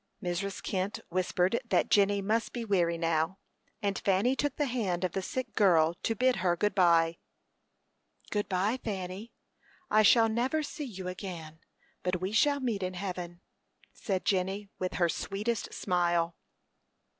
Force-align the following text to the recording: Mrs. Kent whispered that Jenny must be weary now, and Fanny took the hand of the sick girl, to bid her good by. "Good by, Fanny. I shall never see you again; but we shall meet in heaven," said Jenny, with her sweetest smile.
Mrs. 0.19 0.63
Kent 0.63 0.99
whispered 1.09 1.61
that 1.63 1.91
Jenny 1.91 2.23
must 2.23 2.53
be 2.53 2.65
weary 2.65 2.97
now, 2.97 3.37
and 3.83 3.99
Fanny 3.99 4.35
took 4.35 4.55
the 4.55 4.65
hand 4.65 5.03
of 5.03 5.11
the 5.11 5.21
sick 5.21 5.53
girl, 5.53 5.93
to 6.01 6.15
bid 6.15 6.37
her 6.37 6.55
good 6.55 6.73
by. 6.73 7.19
"Good 8.31 8.49
by, 8.49 8.77
Fanny. 8.83 9.31
I 9.91 10.01
shall 10.01 10.27
never 10.27 10.63
see 10.63 10.85
you 10.85 11.07
again; 11.07 11.59
but 12.01 12.19
we 12.19 12.31
shall 12.31 12.59
meet 12.59 12.81
in 12.81 12.95
heaven," 12.95 13.41
said 13.93 14.25
Jenny, 14.25 14.69
with 14.79 14.93
her 14.95 15.07
sweetest 15.07 15.71
smile. 15.71 16.35